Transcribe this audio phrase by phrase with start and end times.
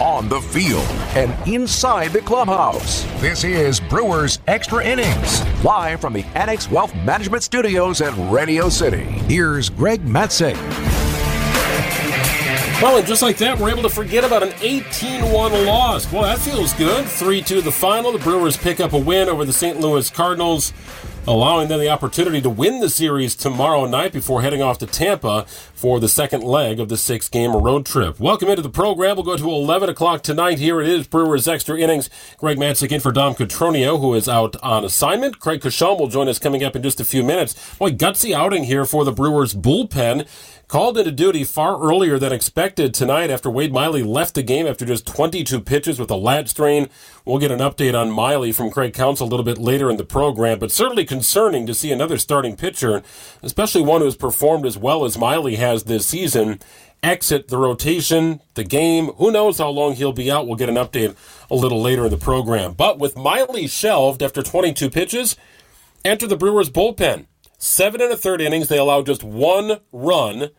[0.00, 3.04] on the field, and inside the clubhouse.
[3.20, 9.04] This is Brewers Extra Innings, live from the Annex Wealth Management Studios at Radio City.
[9.28, 10.56] Here's Greg Matzek.
[12.82, 16.12] Well, and just like that, we're able to forget about an 18 1 loss.
[16.12, 17.06] Well, that feels good.
[17.06, 18.12] 3 2 the final.
[18.12, 19.80] The Brewers pick up a win over the St.
[19.80, 20.74] Louis Cardinals
[21.28, 25.44] allowing them the opportunity to win the series tomorrow night before heading off to Tampa
[25.74, 28.20] for the second leg of the six game road trip.
[28.20, 29.16] Welcome into the program.
[29.16, 30.60] We'll go to 11 o'clock tonight.
[30.60, 32.08] Here it is, Brewers Extra Innings.
[32.38, 35.40] Greg Matzek in for Dom Cotroneo, who is out on assignment.
[35.40, 37.76] Craig Coshun will join us coming up in just a few minutes.
[37.76, 40.26] Boy, gutsy outing here for the Brewers bullpen
[40.68, 44.84] called into duty far earlier than expected tonight after Wade Miley left the game after
[44.84, 46.88] just 22 pitches with a lat strain.
[47.24, 50.04] We'll get an update on Miley from Craig Counsell a little bit later in the
[50.04, 53.02] program, but certainly concerning to see another starting pitcher,
[53.42, 56.58] especially one who has performed as well as Miley has this season,
[57.02, 59.06] exit the rotation, the game.
[59.18, 60.48] Who knows how long he'll be out?
[60.48, 61.14] We'll get an update
[61.48, 62.72] a little later in the program.
[62.72, 65.36] But with Miley shelved after 22 pitches,
[66.04, 67.26] enter the Brewers bullpen.
[67.58, 70.50] Seven and a third innings, they allowed just one run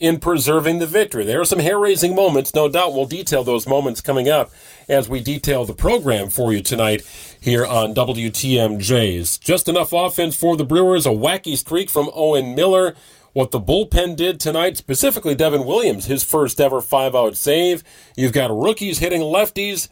[0.00, 1.24] in preserving the victory.
[1.24, 2.94] There are some hair raising moments, no doubt.
[2.94, 4.50] We'll detail those moments coming up
[4.88, 7.02] as we detail the program for you tonight
[7.40, 9.38] here on WTMJ's.
[9.38, 12.94] Just enough offense for the Brewers, a wacky streak from Owen Miller.
[13.32, 17.84] What the bullpen did tonight, specifically Devin Williams, his first ever five out save.
[18.16, 19.88] You've got rookies hitting lefties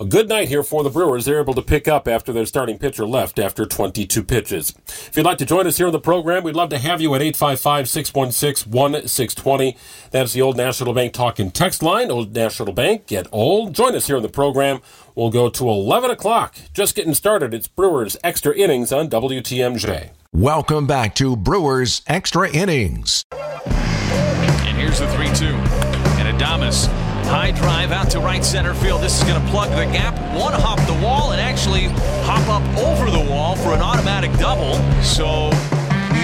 [0.00, 1.24] a good night here for the Brewers.
[1.24, 4.74] They're able to pick up after their starting pitcher left after 22 pitches.
[4.88, 7.14] If you'd like to join us here on the program, we'd love to have you
[7.14, 9.76] at 855 616 1620.
[10.10, 12.10] That's the Old National Bank talking text line.
[12.10, 13.74] Old National Bank, get old.
[13.74, 14.80] Join us here on the program.
[15.14, 16.56] We'll go to 11 o'clock.
[16.72, 17.54] Just getting started.
[17.54, 20.10] It's Brewers Extra Innings on WTMJ.
[20.32, 23.24] Welcome back to Brewers Extra Innings.
[23.30, 25.44] And here's the 3 2.
[25.46, 29.02] And Adames High drive out to right center field.
[29.02, 30.14] This is going to plug the gap.
[30.36, 31.88] One hop the wall and actually
[32.24, 34.74] hop up over the wall for an automatic double.
[35.02, 35.50] So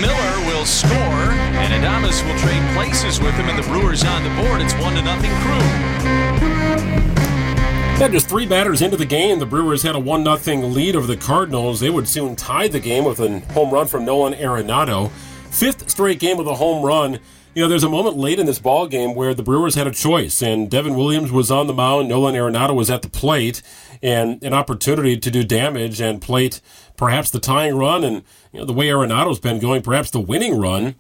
[0.01, 4.31] Miller will score, and Adames will trade places with him, and the Brewers on the
[4.43, 4.61] board.
[4.61, 7.01] It's one to nothing crew.
[8.01, 11.07] Yeah, just three batters into the game, the Brewers had a 1 0 lead over
[11.07, 11.81] the Cardinals.
[11.81, 15.11] They would soon tie the game with a home run from Nolan Arenado.
[15.51, 17.19] Fifth straight game with a home run
[17.55, 19.93] you know, there's a moment late in this ball game where the Brewers had a
[19.93, 23.61] choice, and Devin Williams was on the mound, Nolan Arenado was at the plate,
[24.03, 26.61] and an opportunity to do damage and plate
[26.97, 28.23] perhaps the tying run, and
[28.53, 30.95] you know, the way Arenado's been going, perhaps the winning run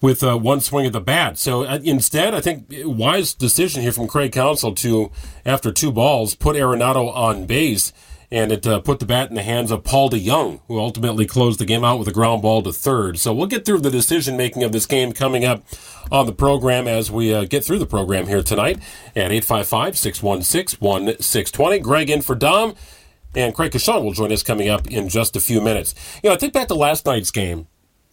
[0.00, 1.38] with uh, one swing at the bat.
[1.38, 5.10] So uh, instead, I think wise decision here from Craig Counsell to,
[5.44, 7.92] after two balls, put Arenado on base
[8.32, 11.60] and it uh, put the bat in the hands of Paul DeJong, who ultimately closed
[11.60, 13.18] the game out with a ground ball to third.
[13.18, 15.62] So we'll get through the decision making of this game coming up
[16.10, 18.78] on the program as we uh, get through the program here tonight
[19.14, 21.78] at 855 616 1620.
[21.80, 22.74] Greg in for Dom,
[23.36, 25.94] and Craig Coshun will join us coming up in just a few minutes.
[26.22, 27.66] You know, I think back to last night's game,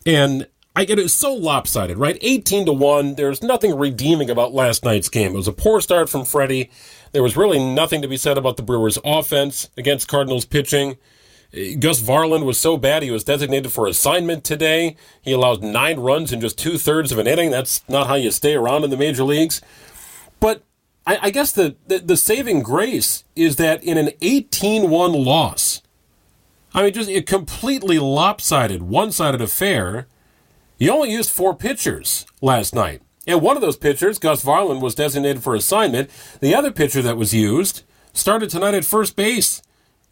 [0.05, 2.17] and I get it so lopsided, right?
[2.21, 3.15] 18 to 1.
[3.15, 5.33] There's nothing redeeming about last night's game.
[5.33, 6.69] It was a poor start from Freddie.
[7.11, 10.97] There was really nothing to be said about the Brewers' offense against Cardinals pitching.
[11.51, 14.95] Gus Varland was so bad he was designated for assignment today.
[15.21, 17.49] He allowed nine runs in just two thirds of an inning.
[17.49, 19.59] That's not how you stay around in the major leagues.
[20.39, 20.63] But
[21.07, 25.81] I, I guess the, the, the saving grace is that in an 18 1 loss,
[26.71, 30.07] I mean, just a completely lopsided, one sided affair,
[30.77, 33.01] you only used four pitchers last night.
[33.27, 36.09] And one of those pitchers, Gus Varland, was designated for assignment.
[36.39, 39.61] The other pitcher that was used started tonight at first base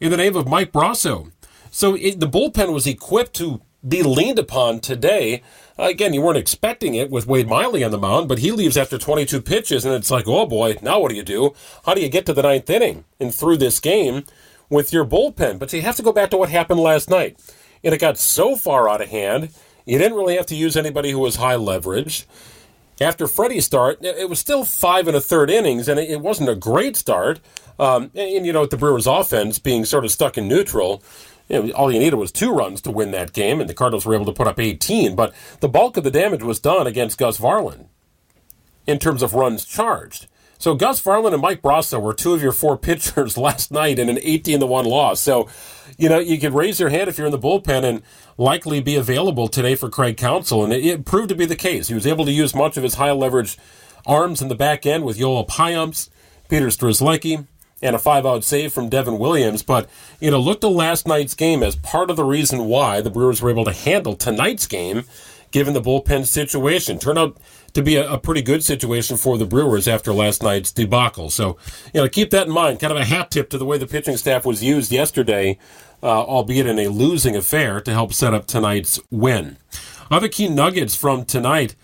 [0.00, 1.32] in the name of Mike Brosseau.
[1.70, 5.42] So it, the bullpen was equipped to be leaned upon today.
[5.78, 8.98] Again, you weren't expecting it with Wade Miley on the mound, but he leaves after
[8.98, 11.54] 22 pitches, and it's like, oh boy, now what do you do?
[11.86, 14.24] How do you get to the ninth inning and through this game
[14.68, 15.58] with your bullpen?
[15.58, 17.40] But you have to go back to what happened last night.
[17.84, 19.50] And it got so far out of hand,
[19.86, 22.26] you didn't really have to use anybody who was high leverage.
[23.00, 26.56] After Freddie's start, it was still five and a third innings, and it wasn't a
[26.56, 27.40] great start.
[27.78, 31.02] Um, and, and, you know, with the Brewers' offense being sort of stuck in neutral,
[31.48, 34.04] you know, all you needed was two runs to win that game, and the Cardinals
[34.04, 35.14] were able to put up 18.
[35.14, 37.86] But the bulk of the damage was done against Gus Varland
[38.86, 40.26] in terms of runs charged.
[40.58, 44.08] So Gus Varland and Mike Brosseau were two of your four pitchers last night in
[44.08, 45.20] an 18 to 1 loss.
[45.20, 45.48] So,
[45.96, 48.02] you know, you could raise your hand if you're in the bullpen and
[48.36, 50.64] likely be available today for Craig Counsell.
[50.64, 51.88] And it, it proved to be the case.
[51.88, 53.56] He was able to use much of his high leverage
[54.04, 56.08] arms in the back end with Joel Payamps,
[56.48, 57.46] Peter Strzelecki,
[57.80, 59.62] and a five out save from Devin Williams.
[59.62, 59.88] But,
[60.18, 63.40] you know, look to last night's game as part of the reason why the Brewers
[63.40, 65.04] were able to handle tonight's game
[65.50, 66.98] given the bullpen situation.
[66.98, 67.36] Turned out
[67.74, 71.30] to be a, a, pretty good situation for the Brewers after last night's debacle.
[71.30, 71.56] So,
[71.92, 72.80] you know, keep that in mind.
[72.80, 75.58] Kind of a hat tip to the way the pitching staff was used yesterday,
[76.02, 79.58] uh, albeit in a losing affair, to help set up tonight's win.
[80.10, 81.74] Other key nuggets from tonight.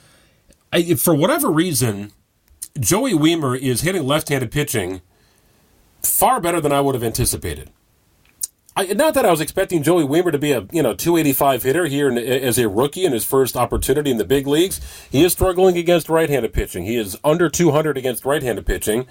[0.73, 2.13] I, for whatever reason,
[2.79, 5.03] Joey Wiemer is hitting left-handed pitching
[6.03, 7.71] far better than I would have anticipated.
[8.77, 11.87] I, not that I was expecting Joey Wiemer to be a you know 285 hitter
[11.87, 14.81] here in, as a rookie in his first opportunity in the big leagues.
[15.11, 16.85] He is struggling against right-handed pitching.
[16.85, 19.07] He is under 200 against right-handed pitching,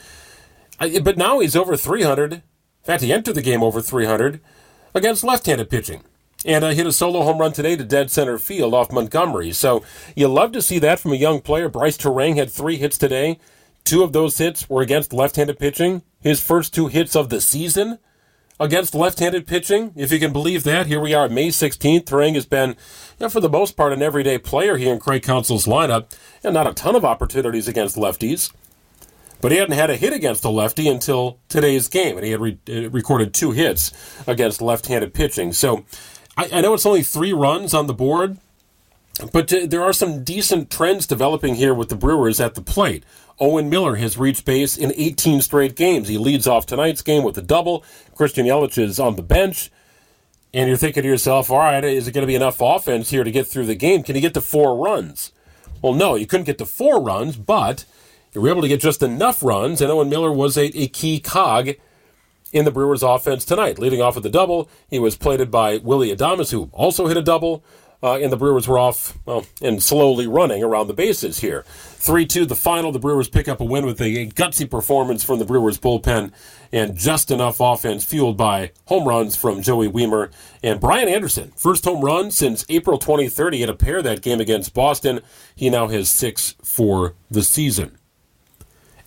[0.79, 2.33] I, but now he's over 300.
[2.33, 2.41] In
[2.83, 4.41] fact, he entered the game over 300
[4.93, 6.03] against left-handed pitching.
[6.45, 9.53] And I hit a solo home run today to dead center field off Montgomery.
[9.53, 9.83] So
[10.13, 11.69] you love to see that from a young player.
[11.69, 13.39] Brice Turang had three hits today.
[13.85, 16.03] Two of those hits were against left-handed pitching.
[16.19, 17.99] His first two hits of the season
[18.59, 20.87] against left-handed pitching, if you can believe that.
[20.87, 22.05] Here we are, May 16th.
[22.05, 22.75] Turang has been, you
[23.21, 26.67] know, for the most part, an everyday player here in Craig Counsell's lineup, and not
[26.67, 28.51] a ton of opportunities against lefties.
[29.41, 32.39] But he hadn't had a hit against a lefty until today's game, and he had
[32.39, 33.91] re- uh, recorded two hits
[34.25, 35.51] against left-handed pitching.
[35.51, 35.83] So
[36.37, 38.37] I, I know it's only three runs on the board,
[39.33, 43.03] but uh, there are some decent trends developing here with the Brewers at the plate.
[43.39, 46.07] Owen Miller has reached base in 18 straight games.
[46.07, 47.83] He leads off tonight's game with a double.
[48.15, 49.71] Christian Yelich is on the bench.
[50.53, 53.23] And you're thinking to yourself, all right, is it going to be enough offense here
[53.23, 54.03] to get through the game?
[54.03, 55.31] Can he get to four runs?
[55.81, 57.85] Well, no, you couldn't get to four runs, but
[58.33, 61.19] you were able to get just enough runs, and Owen Miller was a, a key
[61.19, 61.71] cog
[62.51, 63.79] in the Brewers offense tonight.
[63.79, 67.21] Leading off with a double, he was plated by Willie Adames, who also hit a
[67.21, 67.63] double
[68.03, 71.63] uh, and the Brewers were off, well, and slowly running around the bases here.
[71.67, 72.91] 3 2, the final.
[72.91, 76.33] The Brewers pick up a win with a gutsy performance from the Brewers bullpen
[76.73, 81.53] and just enough offense fueled by home runs from Joey Wiemer and Brian Anderson.
[81.55, 83.53] First home run since April 23rd.
[83.53, 85.21] He had a pair that game against Boston.
[85.55, 87.97] He now has six for the season.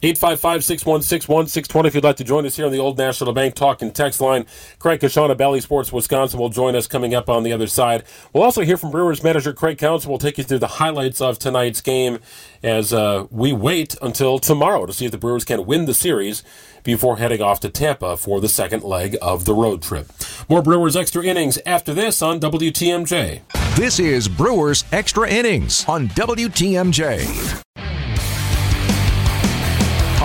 [0.03, 3.55] 855 616 1620 if you'd like to join us here on the Old National Bank
[3.55, 4.45] Talk and Text line.
[4.79, 8.05] Craig of Bally Sports Wisconsin will join us coming up on the other side.
[8.33, 10.11] We'll also hear from Brewers manager Craig Counsell.
[10.11, 12.19] We'll take you through the highlights of tonight's game
[12.63, 16.43] as uh, we wait until tomorrow to see if the Brewers can win the series
[16.83, 20.13] before heading off to Tampa for the second leg of the road trip.
[20.47, 23.41] More Brewers extra innings after this on WTMJ.
[23.77, 27.63] This is Brewers Extra Innings on WTMJ.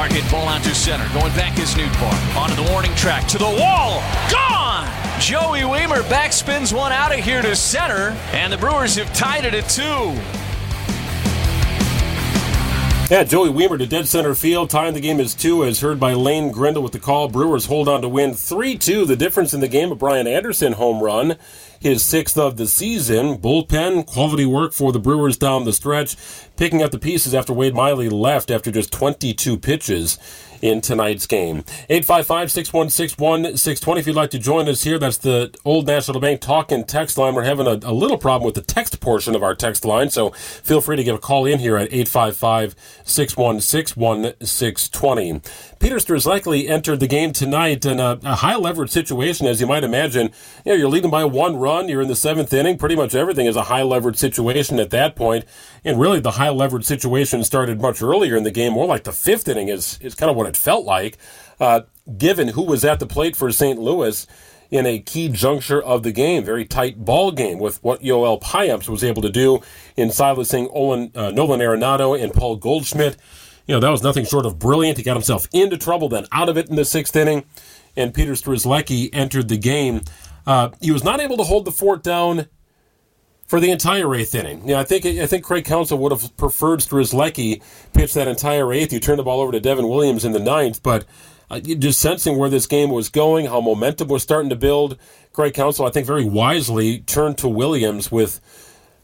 [0.01, 1.07] Target ball out to center.
[1.13, 2.35] Going back is Nootbaar.
[2.35, 3.27] Onto the warning track.
[3.27, 4.01] To the wall.
[4.31, 4.89] Gone!
[5.19, 8.09] Joey Wiemer backspins one out of here to center.
[8.31, 10.19] And the Brewers have tied it at two.
[13.13, 16.13] Yeah, Joey Wiemer to dead center field, tying the game as two, as heard by
[16.13, 17.27] Lane Grindle with the call.
[17.27, 19.05] Brewers hold on to win 3 2.
[19.05, 21.37] The difference in the game, a Brian Anderson home run,
[21.81, 23.37] his sixth of the season.
[23.37, 26.15] Bullpen, quality work for the Brewers down the stretch,
[26.55, 30.17] picking up the pieces after Wade Miley left after just 22 pitches
[30.61, 31.63] in tonight's game.
[31.89, 34.99] 855 616 1620 if you'd like to join us here.
[34.99, 37.35] That's the Old National Bank talk and text line.
[37.35, 40.29] We're having a, a, little problem with the text portion of our text line, so
[40.31, 45.41] feel free to give a call in here at 855 616 1620.
[45.79, 49.83] Peter Strzelecki entered the game tonight in a, a high leverage situation, as you might
[49.83, 50.29] imagine.
[50.63, 52.77] You know, you're leading by one run, you're in the seventh inning.
[52.77, 55.45] Pretty much everything is a high leverage situation at that point.
[55.83, 58.73] And really, the high leverage situation started much earlier in the game.
[58.73, 61.17] More like the fifth inning is, is kind of what it felt like,
[61.59, 61.81] uh,
[62.17, 63.79] given who was at the plate for St.
[63.79, 64.27] Louis
[64.69, 66.43] in a key juncture of the game.
[66.43, 69.59] Very tight ball game with what Yoel Payamps was able to do
[69.95, 73.17] in silencing Olin, uh, Nolan Arenado and Paul Goldschmidt
[73.67, 74.97] you know, that was nothing short of brilliant.
[74.97, 77.45] He got himself into trouble, then out of it in the sixth inning,
[77.95, 80.01] and Peter Strzelecki entered the game.
[80.45, 82.47] Uh, he was not able to hold the fort down
[83.45, 84.67] for the entire eighth inning.
[84.67, 87.61] Yeah, I think I think Craig Counsell would have preferred Strzelecki
[87.93, 88.93] pitch that entire eighth.
[88.93, 91.05] You turned the ball over to Devin Williams in the ninth, but
[91.49, 94.97] uh, just sensing where this game was going, how momentum was starting to build,
[95.33, 98.39] Craig Counsell, I think, very wisely turned to Williams with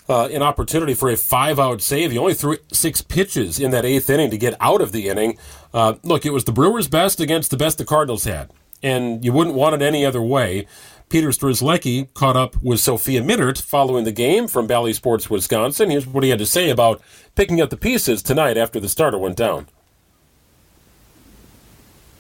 [0.08, 2.12] uh, an opportunity for a five out save.
[2.12, 5.38] He only threw six pitches in that eighth inning to get out of the inning.
[5.74, 8.50] Uh, look, it was the Brewers' best against the best the Cardinals had,
[8.82, 10.68] and you wouldn't want it any other way.
[11.10, 15.90] Peter Strzelecki caught up with Sophia Minnaert following the game from Bally Sports Wisconsin.
[15.90, 17.02] Here's what he had to say about
[17.36, 19.68] picking up the pieces tonight after the starter went down.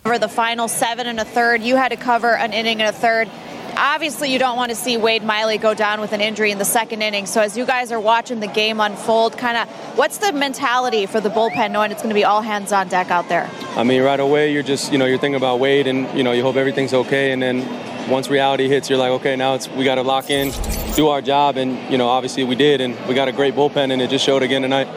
[0.03, 2.97] For the final seven and a third, you had to cover an inning and a
[2.97, 3.29] third
[3.77, 6.65] obviously you don't want to see Wade Miley go down with an injury in the
[6.65, 7.25] second inning.
[7.25, 11.21] So as you guys are watching the game unfold, kind of what's the mentality for
[11.21, 13.49] the bullpen knowing it's going to be all hands on deck out there?
[13.75, 16.31] I mean, right away you're just you know you're thinking about Wade and you know
[16.31, 17.65] you hope everything's okay, and then
[18.09, 20.51] once reality hits, you're like, okay, now it's we got to lock in,
[20.95, 23.91] do our job, and you know obviously we did, and we got a great bullpen,
[23.91, 24.87] and it just showed again tonight.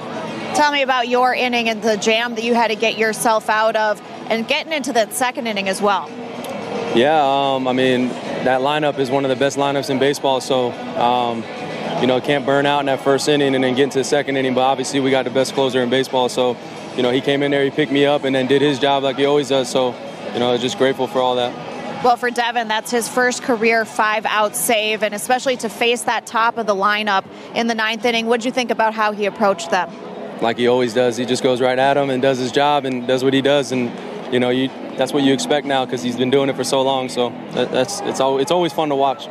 [0.54, 3.76] Tell me about your inning and the jam that you had to get yourself out
[3.76, 6.08] of and getting into that second inning as well.
[6.94, 8.10] Yeah, um, I mean,
[8.44, 11.44] that lineup is one of the best lineups in baseball, so, um,
[12.00, 14.36] you know, can't burn out in that first inning and then get into the second
[14.36, 16.56] inning, but obviously we got the best closer in baseball, so,
[16.96, 19.02] you know, he came in there, he picked me up, and then did his job
[19.02, 19.94] like he always does, so,
[20.32, 21.70] you know, just grateful for all that.
[22.02, 26.24] Well, for Devin, that's his first career five out save, and especially to face that
[26.24, 29.26] top of the lineup in the ninth inning, what did you think about how he
[29.26, 29.90] approached them?
[30.40, 31.18] Like he always does.
[31.18, 33.72] He just goes right at him and does his job and does what he does.
[33.72, 33.92] And,
[34.32, 34.70] you know, you,
[35.00, 37.08] that's what you expect now because he's been doing it for so long.
[37.08, 39.28] So that, that's it's, al- it's always fun to watch.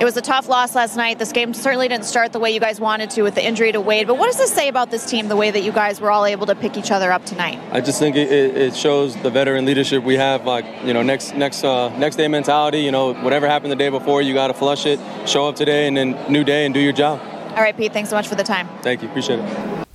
[0.00, 1.20] It was a tough loss last night.
[1.20, 3.80] This game certainly didn't start the way you guys wanted to with the injury to
[3.80, 4.08] Wade.
[4.08, 6.26] But what does this say about this team, the way that you guys were all
[6.26, 7.60] able to pick each other up tonight?
[7.70, 10.44] I just think it, it shows the veteran leadership we have.
[10.44, 12.80] Like you know, next next uh, next day mentality.
[12.80, 14.98] You know, whatever happened the day before, you got to flush it,
[15.28, 17.20] show up today, and then new day and do your job.
[17.50, 17.92] All right, Pete.
[17.92, 18.68] Thanks so much for the time.
[18.82, 19.08] Thank you.
[19.08, 19.86] Appreciate it.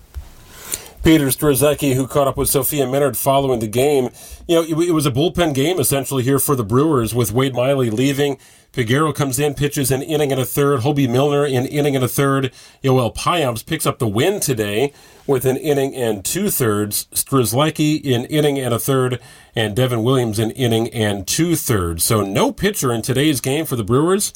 [1.08, 4.10] Peter Strzelecki, who caught up with Sophia Minnaert following the game.
[4.46, 7.56] You know, it, it, was a bullpen game essentially here for the Brewers with Wade
[7.56, 8.38] Miley leaving.
[8.74, 10.82] Peguero comes in, pitches an inning and a third.
[10.82, 12.52] Hobie Milner in inning and a third.
[12.84, 14.92] Yoel Payamps picks up the win today
[15.26, 17.06] with an inning and two thirds.
[17.14, 19.22] Strzelecki in inning and a third,
[19.56, 22.04] and Devin Williams in inning and two thirds.
[22.04, 24.34] So no pitcher in today's game for the Brewers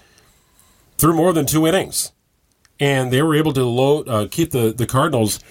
[0.98, 2.14] through more than two innings,
[2.80, 5.42] and they were able to load, uh, keep the the Cardinals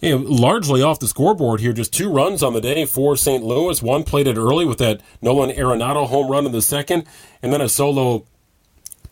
[0.00, 1.72] you know, largely off the scoreboard here.
[1.72, 3.42] Just two runs on the day for St.
[3.42, 3.82] Louis.
[3.82, 7.04] One plated early with that Nolan Arenado home run in the second,
[7.42, 8.26] and then a solo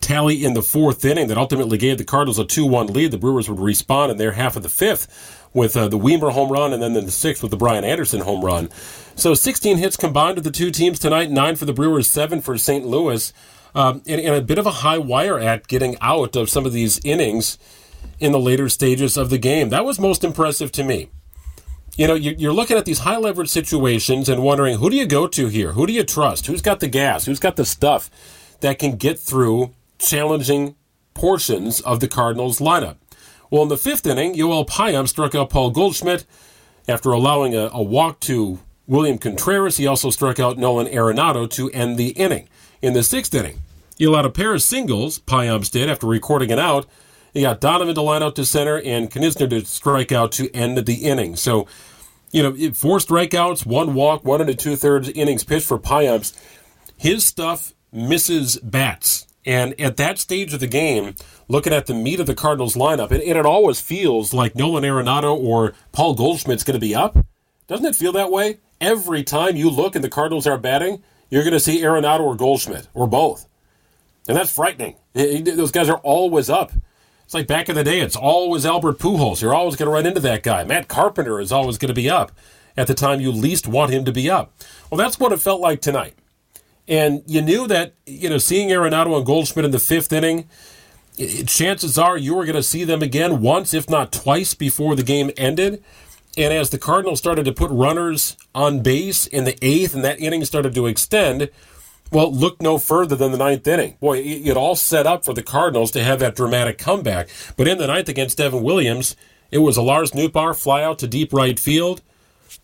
[0.01, 3.11] tally in the fourth inning that ultimately gave the Cardinals a 2 1 lead.
[3.11, 6.51] The Brewers would respond in their half of the fifth with uh, the Wiemer home
[6.51, 8.69] run and then in the sixth with the Brian Anderson home run.
[9.15, 12.57] So 16 hits combined with the two teams tonight, nine for the Brewers, seven for
[12.57, 12.85] St.
[12.85, 13.33] Louis.
[13.73, 16.71] Um, and, and a bit of a high wire act getting out of some of
[16.71, 17.57] these innings
[18.19, 19.69] in the later stages of the game.
[19.69, 21.09] That was most impressive to me.
[21.97, 25.27] You know, you're looking at these high leverage situations and wondering who do you go
[25.27, 25.71] to here?
[25.71, 26.47] Who do you trust?
[26.47, 27.25] Who's got the gas?
[27.25, 28.09] Who's got the stuff
[28.59, 30.75] that can get through challenging
[31.13, 32.97] portions of the Cardinals lineup?
[33.49, 36.25] Well, in the fifth inning, Yoel Payamps struck out Paul Goldschmidt
[36.87, 39.77] after allowing a, a walk to William Contreras.
[39.77, 42.49] He also struck out Nolan Arenado to end the inning.
[42.81, 43.61] In the sixth inning,
[43.97, 46.87] he allowed a pair of singles, Payamps did, after recording it out
[47.35, 50.77] you got Donovan to line out to center and Knizner to strike out to end
[50.77, 51.35] the inning.
[51.35, 51.67] So,
[52.31, 56.33] you know, four strikeouts, one walk, one and a two thirds innings pitched for Payamps.
[56.97, 59.27] His stuff misses bats.
[59.45, 61.15] And at that stage of the game,
[61.47, 64.83] looking at the meat of the Cardinals lineup, and, and it always feels like Nolan
[64.83, 67.17] Arenado or Paul Goldschmidt's going to be up.
[67.67, 68.59] Doesn't it feel that way?
[68.79, 72.35] Every time you look and the Cardinals are batting, you're going to see Arenado or
[72.35, 73.45] Goldschmidt or both.
[74.27, 74.95] And that's frightening.
[75.13, 76.71] Those guys are always up.
[77.25, 79.41] It's like back in the day, it's always Albert Pujols.
[79.41, 80.63] You're always going to run into that guy.
[80.63, 82.31] Matt Carpenter is always going to be up
[82.77, 84.53] at the time you least want him to be up.
[84.89, 86.13] Well, that's what it felt like tonight.
[86.87, 90.47] And you knew that, you know, seeing Arenado and Goldschmidt in the fifth inning,
[91.47, 95.01] chances are you were going to see them again once, if not twice, before the
[95.01, 95.83] game ended.
[96.37, 100.19] And as the Cardinals started to put runners on base in the eighth and that
[100.19, 101.49] inning started to extend,
[102.11, 103.97] well, look no further than the ninth inning.
[103.99, 107.29] Boy, it all set up for the Cardinals to have that dramatic comeback.
[107.57, 109.15] But in the ninth against Devin Williams,
[109.51, 112.01] it was a Lars Nootbaar flyout to deep right field.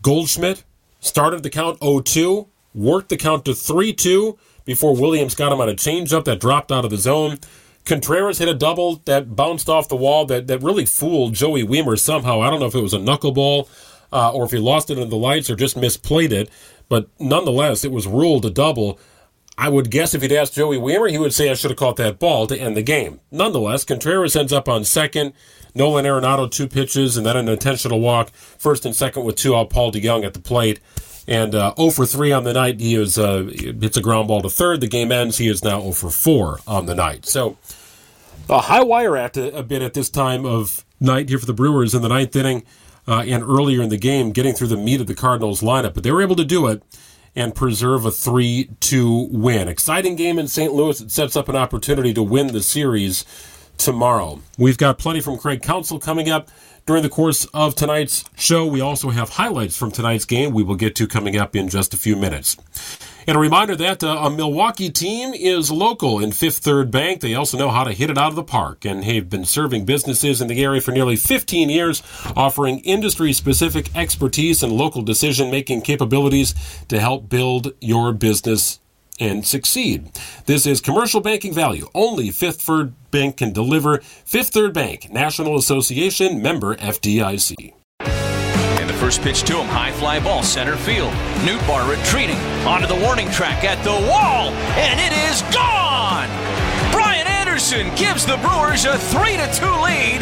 [0.02, 0.64] Goldschmidt
[1.00, 5.74] started the count 0-2, worked the count to 3-2 before Williams got him on a
[5.74, 7.40] changeup that dropped out of the zone.
[7.86, 12.00] Contreras hit a double that bounced off the wall that, that really fooled Joey Wiemer
[12.00, 12.42] somehow.
[12.42, 13.68] I don't know if it was a knuckleball
[14.14, 16.50] uh, or if he lost it in the lights or just misplayed it,
[16.90, 19.00] but nonetheless, it was ruled a double.
[19.58, 21.98] I would guess if you'd asked Joey Wiemer, he would say I should have caught
[21.98, 23.20] that ball to end the game.
[23.32, 25.34] Nonetheless, Contreras ends up on second.
[25.76, 28.32] Nolan Arenado, two pitches, and then an intentional walk.
[28.32, 30.80] First and second with two out, Paul DeJong at the plate.
[31.28, 32.80] And uh, 0 for 3 on the night.
[32.80, 34.82] He is uh, hits a ground ball to third.
[34.82, 35.38] The game ends.
[35.38, 37.26] He is now 0 for 4 on the night.
[37.26, 37.58] So
[38.50, 41.54] a high wire act a, a bit at this time of night here for the
[41.54, 42.64] Brewers in the ninth inning
[43.08, 45.94] uh, and earlier in the game, getting through the meat of the Cardinals lineup.
[45.94, 46.84] But they were able to do it
[47.36, 49.68] and preserve a 3 2 win.
[49.68, 50.74] Exciting game in St.
[50.74, 51.00] Louis.
[51.02, 53.26] It sets up an opportunity to win the series
[53.78, 54.40] tomorrow.
[54.58, 56.50] We've got plenty from Craig Counsell coming up
[56.86, 58.66] during the course of tonight's show.
[58.66, 61.94] We also have highlights from tonight's game we will get to coming up in just
[61.94, 62.58] a few minutes.
[63.28, 67.22] And a reminder that uh, a Milwaukee team is local in Fifth Third Bank.
[67.22, 69.86] They also know how to hit it out of the park and have been serving
[69.86, 72.02] businesses in the area for nearly 15 years,
[72.36, 76.56] offering industry specific expertise and local decision making capabilities
[76.88, 78.80] to help build your business
[79.20, 80.12] and succeed.
[80.48, 81.88] This is commercial banking value.
[81.94, 84.00] Only Fifth Third Bank can deliver.
[84.00, 87.81] Fifth Third Bank, National Association member FDIC.
[89.12, 91.12] First pitch to him, high fly ball, center field.
[91.44, 96.30] Nootbaar retreating onto the warning track at the wall, and it is gone!
[96.94, 100.22] Brian Anderson gives the Brewers a three to two lead.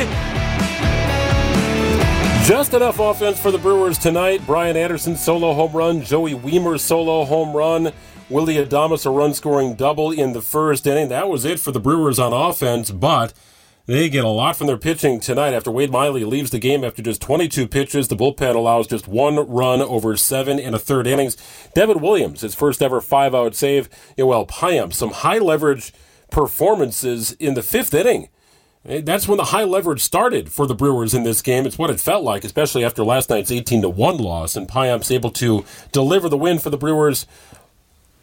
[2.48, 4.42] Just enough offense for the Brewers tonight.
[4.48, 7.92] Brian Anderson solo home run, Joey Wiemer solo home run,
[8.28, 11.10] Willie Adames a run scoring double in the first inning.
[11.10, 13.34] That was it for the Brewers on offense, but
[13.90, 17.02] they get a lot from their pitching tonight after Wade Miley leaves the game after
[17.02, 18.08] just 22 pitches.
[18.08, 21.36] The bullpen allows just one run over seven and a third innings.
[21.74, 23.90] Devin Williams, his first ever five out save.
[24.16, 25.92] you know, Yoel Payamp, some high leverage
[26.30, 28.30] performances in the fifth inning.
[28.86, 31.66] Eh, that's when the high leverage started for the Brewers in this game.
[31.66, 34.56] It's what it felt like, especially after last night's 18 to 1 loss.
[34.56, 37.26] And Payamps able to deliver the win for the Brewers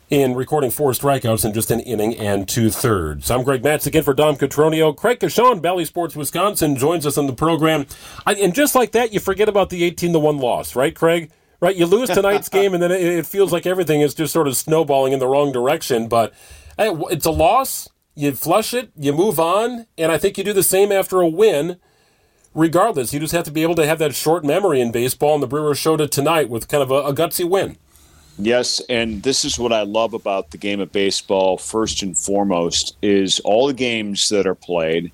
[0.09, 3.31] in recording four strikeouts in just an inning and two thirds.
[3.31, 4.97] I'm Greg Matzek in for Dom Cotroneo.
[4.97, 7.87] Craig Coshun, Bally Sports Wisconsin, joins us on the program.
[8.25, 11.31] I, and just like that, you forget about the 18 to 1 loss, right, Craig?
[11.59, 11.75] Right?
[11.75, 14.57] You lose tonight's game, and then it, it, feels like everything is just sort of
[14.57, 16.07] snowballing in the wrong direction.
[16.07, 16.33] But
[16.77, 17.89] hey, it's a loss.
[18.15, 21.29] You flush it, you move on, and I think you do the same after a
[21.29, 21.79] win.
[22.55, 25.43] Regardless, you just have to be able to have that short memory in baseball, and
[25.43, 27.77] the Brewers showed it tonight with kind of a, a gutsy win.
[28.39, 32.97] Yes, and this is what I love about the game of baseball first and foremost
[33.01, 35.11] is all the games that are played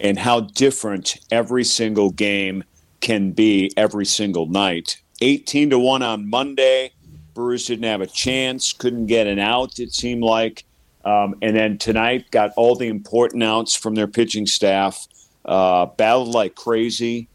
[0.00, 2.64] and how different every single game
[3.00, 5.00] can be every single night.
[5.22, 6.92] 18 to 1 on Monday.
[7.32, 10.64] Brewers didn't have a chance, couldn't get an out, it seemed like.
[11.04, 15.06] Um, and then tonight, got all the important outs from their pitching staff,
[15.44, 17.28] uh, battled like crazy,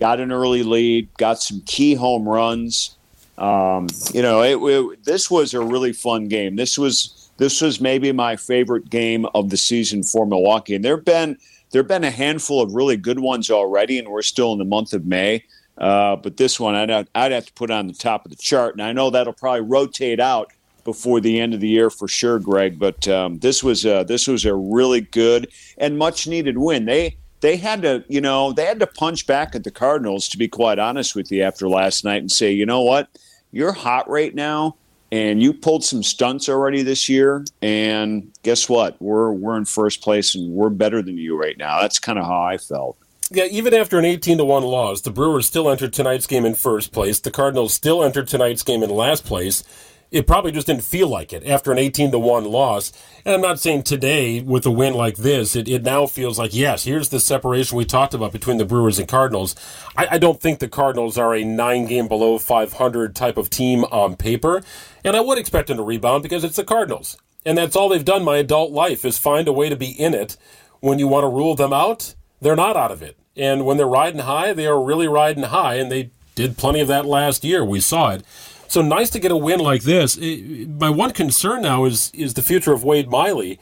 [0.00, 2.96] got an early lead, got some key home runs.
[3.42, 6.54] Um, you know, it, it, this was a really fun game.
[6.54, 10.76] This was this was maybe my favorite game of the season for Milwaukee.
[10.76, 11.36] And there've been
[11.72, 14.92] there've been a handful of really good ones already, and we're still in the month
[14.92, 15.44] of May.
[15.76, 18.36] Uh, but this one, I'd have, I'd have to put on the top of the
[18.36, 20.52] chart, and I know that'll probably rotate out
[20.84, 22.78] before the end of the year for sure, Greg.
[22.78, 26.84] But um, this was a, this was a really good and much needed win.
[26.84, 30.38] They they had to, you know, they had to punch back at the Cardinals, to
[30.38, 33.08] be quite honest with you, after last night and say, you know what,
[33.52, 34.76] you're hot right now,
[35.12, 39.00] and you pulled some stunts already this year, and guess what?
[39.00, 41.80] We're we're in first place, and we're better than you right now.
[41.80, 42.96] That's kind of how I felt.
[43.30, 46.54] Yeah, even after an 18 to 1 loss, the Brewers still entered tonight's game in
[46.54, 47.20] first place.
[47.20, 49.64] The Cardinals still entered tonight's game in last place
[50.12, 52.92] it probably just didn't feel like it after an 18 to 1 loss.
[53.24, 56.54] And I'm not saying today with a win like this, it, it now feels like,
[56.54, 59.56] yes, here's the separation we talked about between the Brewers and Cardinals.
[59.96, 63.84] I, I don't think the Cardinals are a nine game below 500 type of team
[63.84, 64.62] on paper.
[65.02, 67.16] And I would expect them to rebound because it's the Cardinals.
[67.46, 70.12] And that's all they've done my adult life is find a way to be in
[70.12, 70.36] it.
[70.80, 73.16] When you want to rule them out, they're not out of it.
[73.34, 75.76] And when they're riding high, they are really riding high.
[75.76, 77.64] And they did plenty of that last year.
[77.64, 78.24] We saw it.
[78.72, 80.16] So nice to get a win like this.
[80.16, 83.60] my one concern now is is the future of Wade Miley.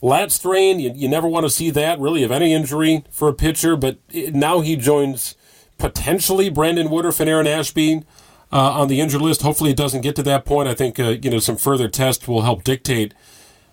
[0.00, 3.34] Lat strain, you, you never want to see that really of any injury for a
[3.34, 5.34] pitcher, but now he joins
[5.78, 8.04] potentially Brandon Woodruff and Aaron Ashby
[8.52, 9.42] uh, on the injured list.
[9.42, 10.68] Hopefully, it doesn't get to that point.
[10.68, 13.14] I think uh, you know some further tests will help dictate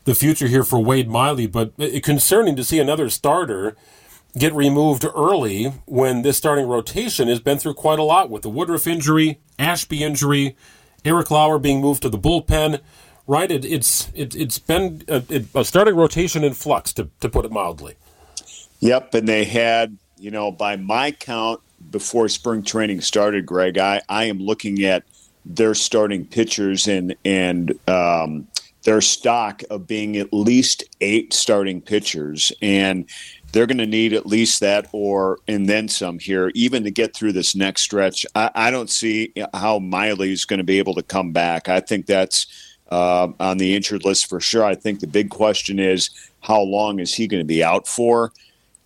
[0.05, 1.45] the future here for Wade Miley.
[1.45, 3.75] But uh, concerning to see another starter
[4.37, 8.49] get removed early when this starting rotation has been through quite a lot with the
[8.49, 10.55] Woodruff injury, Ashby injury,
[11.05, 12.79] Eric Lauer being moved to the bullpen.
[13.25, 15.23] Right, it, it's it, has been a,
[15.55, 17.95] a, starting rotation in flux, to, to put it mildly.
[18.81, 24.01] Yep, and they had, you know, by my count, before spring training started, Greg, I,
[24.09, 25.03] I am looking at
[25.45, 28.47] their starting pitchers and and um,
[28.83, 33.05] their stock of being at least eight starting pitchers, and
[33.53, 37.15] they're going to need at least that or and then some here, even to get
[37.15, 38.25] through this next stretch.
[38.35, 41.69] I, I don't see how Miley's going to be able to come back.
[41.69, 42.47] I think that's
[42.91, 44.65] uh, on the injured list for sure.
[44.65, 46.09] I think the big question is
[46.41, 48.33] how long is he going to be out for?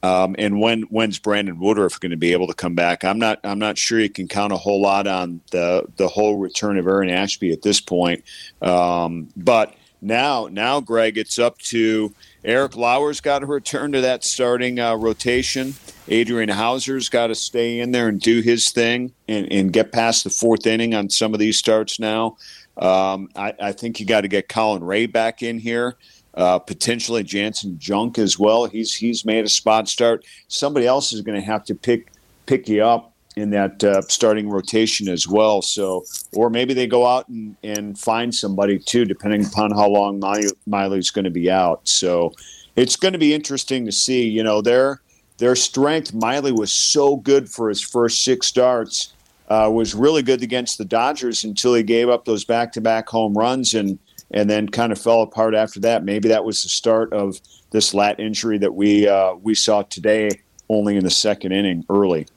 [0.03, 3.03] Um, and when when's Brandon Woodruff going to be able to come back?
[3.03, 6.38] I'm not I'm not sure you can count a whole lot on the the whole
[6.38, 8.23] return of Aaron Ashby at this point.
[8.62, 12.13] Um, but now now Greg, it's up to
[12.47, 15.73] Eric Lauer's got to return to that starting uh, rotation.
[16.07, 20.23] Adrian Houser's got to stay in there and do his thing and, and, get past
[20.23, 22.38] the fourth inning on some of these starts now.
[22.77, 25.97] Um, I, I, think you got to get Colin Rea back in here.
[26.33, 28.65] Uh, potentially Janson Junk as well.
[28.65, 30.23] He's he's made a spot start.
[30.47, 32.12] Somebody else is going to have to pick
[32.45, 35.62] pick you up in that uh, starting rotation as well.
[35.62, 40.19] So, or maybe they go out and, and find somebody too, depending upon how long
[40.19, 41.80] Miley, Miley's going to be out.
[41.88, 42.34] So,
[42.76, 44.28] it's going to be interesting to see.
[44.28, 45.00] You know, their
[45.38, 46.13] their strength.
[46.13, 49.13] Miley was so good for his first six starts.
[49.50, 53.73] uh, was really good against the Dodgers until he gave up those back-to-back home runs
[53.73, 54.00] and
[54.32, 56.04] and then kind of fell apart after that.
[56.04, 57.39] Maybe that was the start of
[57.71, 60.30] this lat injury that we uh, we saw today,
[60.69, 62.28] only in the second inning, early.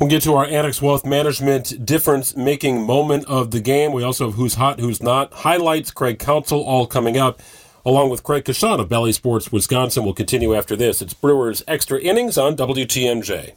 [0.00, 3.92] We'll get to our Annex Wealth Management difference making moment of the game.
[3.92, 5.30] We also have who's hot, who's not.
[5.30, 7.42] Highlights, Craig Counsell, all coming up,
[7.84, 10.04] along with Craig Coshun of Bally Sports Wisconsin.
[10.04, 11.02] We'll continue after this.
[11.02, 13.52] It's Brewers Extra Innings on WTMJ.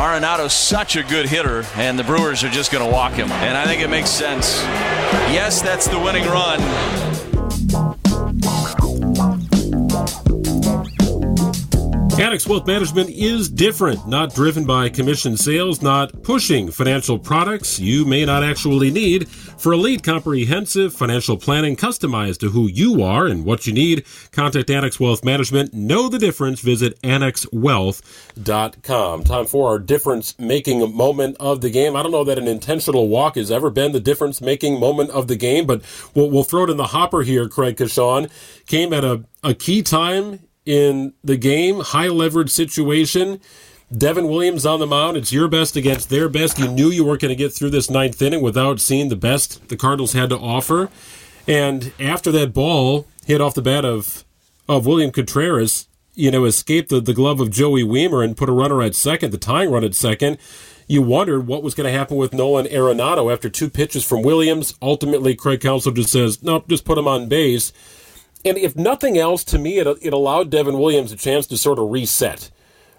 [0.00, 3.30] Arenado's such a good hitter, and the Brewers are just going to walk him.
[3.30, 4.62] And I think it makes sense.
[5.30, 7.23] Yes, that's the winning run.
[12.18, 18.04] Annex Wealth Management is different, not driven by commission sales, not pushing financial products you
[18.04, 19.28] may not actually need.
[19.28, 24.70] For elite, comprehensive financial planning customized to who you are and what you need, contact
[24.70, 25.74] Annex Wealth Management.
[25.74, 26.60] Know the difference.
[26.60, 29.24] Visit annexwealth.com.
[29.24, 31.96] Time for our difference making moment of the game.
[31.96, 35.26] I don't know that an intentional walk has ever been the difference making moment of
[35.26, 35.82] the game, but
[36.14, 38.30] we'll, we'll throw it in the hopper here, Craig Coshun.
[38.68, 43.40] Came at a, a key time in the game, high leverage situation.
[43.96, 45.16] Devin Williams on the mound.
[45.16, 46.58] It's your best against their best.
[46.58, 49.68] You knew you weren't going to get through this ninth inning without seeing the best
[49.68, 50.88] the Cardinals had to offer.
[51.46, 54.24] And after that ball hit off the bat of
[54.66, 58.52] of William Contreras, you know, escaped the, the glove of Joey Wiemer and put a
[58.52, 60.38] runner at second, the tying run at second.
[60.86, 64.74] You wondered what was going to happen with Nolan Arenado after two pitches from Williams.
[64.82, 67.72] Ultimately, Craig Counsell just says, nope, just put him on base.
[68.44, 71.78] And if nothing else, to me, it, it allowed Devin Williams a chance to sort
[71.78, 72.50] of reset.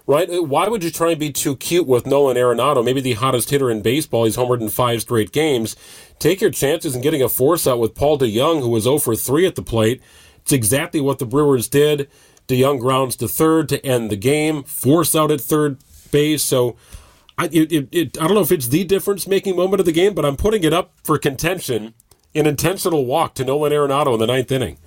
[0.08, 0.30] Right?
[0.30, 3.50] Uh, why would you try and be too cute with Nolan Arenado, maybe the hottest
[3.50, 4.24] hitter in baseball?
[4.24, 5.76] He's homered in five straight games.
[6.18, 9.16] Take your chances in getting a force out with Paul DeJong, who was 0 for
[9.16, 10.00] 3 at the plate.
[10.42, 12.08] It's exactly what the Brewers did.
[12.46, 15.78] DeJong grounds to third to end the game, force out at third
[16.12, 16.42] base.
[16.42, 16.76] So
[17.36, 20.14] I, it, it, I don't know if it's the difference making moment of the game,
[20.14, 21.94] but I'm putting it up for contention.
[22.34, 24.78] An intentional walk to Nolan Arenado in the ninth inning.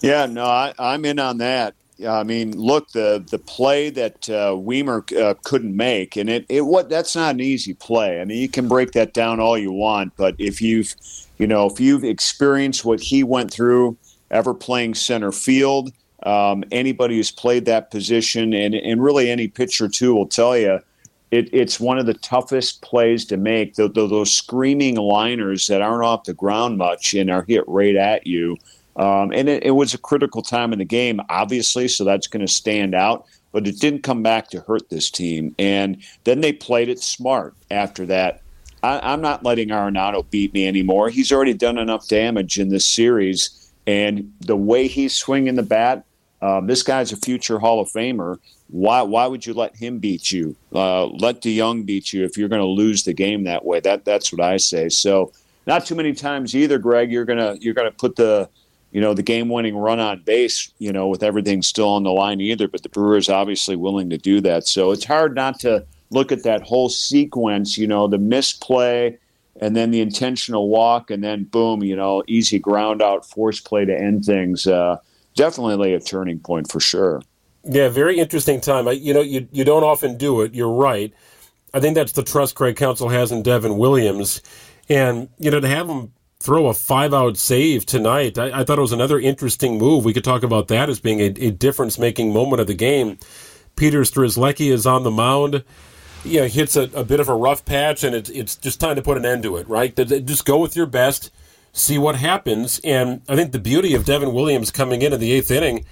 [0.00, 1.74] Yeah, no, I, I'm in on that.
[2.06, 6.60] I mean, look, the the play that uh, Wiemer uh, couldn't make, and it, it
[6.60, 8.20] what that's not an easy play.
[8.20, 10.94] I mean, you can break that down all you want, but if you've,
[11.38, 13.96] you know, if you've experienced what he went through,
[14.30, 15.90] ever playing center field,
[16.22, 20.78] um, anybody who's played that position, and and really any pitcher too, will tell you,
[21.32, 23.74] it, it's one of the toughest plays to make.
[23.74, 27.96] The, the, those screaming liners that aren't off the ground much and are hit right
[27.96, 28.56] at you.
[28.98, 32.44] Um, and it, it, was a critical time in the game, obviously, so that's going
[32.44, 33.26] to stand out.
[33.52, 35.54] But it didn't come back to hurt this team.
[35.58, 38.42] And then they played it smart after that.
[38.82, 41.08] I, am not letting Arenado beat me anymore.
[41.08, 43.72] He's already done enough damage in this series.
[43.86, 46.04] And the way he's swinging the bat,
[46.42, 48.38] um, this guy's a future Hall of Famer.
[48.68, 50.54] Why, why would you let him beat you?
[50.74, 53.80] Uh, let DeJong beat you if you're going to lose the game that way.
[53.80, 54.88] That that's what I say.
[54.90, 55.32] So
[55.66, 57.10] not too many times either, Greg.
[57.10, 58.48] You're gonna you're gonna put the
[58.92, 62.10] you know, the game winning run on base, you know, with everything still on the
[62.10, 62.68] line either.
[62.68, 64.66] But the Brewers obviously willing to do that.
[64.66, 69.18] So it's hard not to look at that whole sequence, you know, the misplay
[69.60, 73.84] and then the intentional walk and then boom, you know, easy ground out, force play
[73.84, 74.66] to end things.
[74.66, 74.96] Uh,
[75.34, 77.22] definitely a turning point for sure.
[77.64, 78.88] Yeah, very interesting time.
[78.88, 80.54] I, you know, you, you don't often do it.
[80.54, 81.12] You're right.
[81.74, 84.40] I think that's the trust Craig Counsell has in Devin Williams.
[84.88, 88.38] And, you know, to have him throw a five out save tonight.
[88.38, 90.04] I, I, thought it was another interesting move.
[90.04, 93.18] We could talk about that as being a, a difference making moment of the game.
[93.76, 95.64] Peter Strzelecki is on the mound.
[96.24, 98.80] You uh, know, hits a, a, bit of a rough patch, and it's, it's just
[98.80, 99.94] time to put an end to it, right?
[99.96, 101.30] Just go with your best,
[101.72, 102.80] see what happens.
[102.82, 105.84] And I think the beauty of Devin Williams coming in in the eighth inning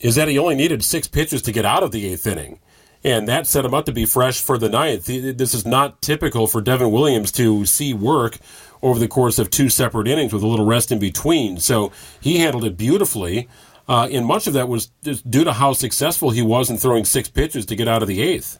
[0.00, 2.60] is that he only needed six pitches to get out of the eighth inning.
[3.04, 5.06] And that set him up to be fresh for the ninth.
[5.06, 8.38] This is not typical for Devin Williams to see work
[8.82, 11.58] over the course of two separate innings with a little rest in between.
[11.58, 13.48] So he handled it beautifully.
[13.86, 17.28] Uh, and much of that was due to how successful he was in throwing six
[17.28, 18.58] pitches to get out of the eighth.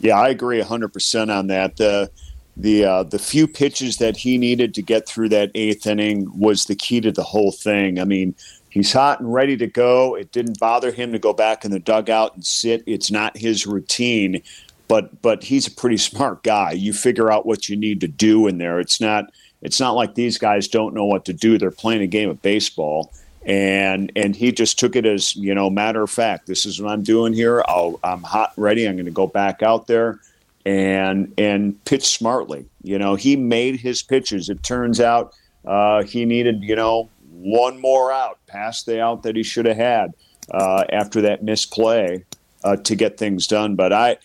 [0.00, 1.76] Yeah, I agree 100% on that.
[1.76, 2.10] The
[2.56, 6.64] the uh, the few pitches that he needed to get through that eighth inning was
[6.64, 8.00] the key to the whole thing.
[8.00, 8.34] I mean,
[8.76, 10.14] he's hot and ready to go.
[10.14, 12.82] It didn't bother him to go back in the dugout and sit.
[12.84, 14.42] It's not his routine,
[14.86, 16.72] but but he's a pretty smart guy.
[16.72, 18.78] You figure out what you need to do in there.
[18.78, 21.56] It's not it's not like these guys don't know what to do.
[21.56, 23.12] They're playing a game of baseball.
[23.46, 26.46] And and he just took it as you know matter of fact.
[26.46, 27.64] This is what I'm doing here.
[27.68, 28.86] I'll, I'm hot and ready.
[28.86, 30.18] I'm going to go back out there
[30.66, 32.66] and and pitch smartly.
[32.82, 34.48] You know, he made his pitches.
[34.50, 35.32] It turns out
[35.64, 37.08] uh, he needed you know
[37.46, 40.14] one more out past the out that he should have had
[40.50, 42.24] uh, after that misplay
[42.64, 43.76] uh, to get things done.
[43.76, 44.18] But I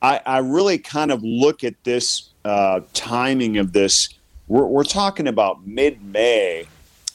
[0.00, 4.10] I, I really kind of look at this uh, timing of this.
[4.46, 6.66] We're, we're talking about mid May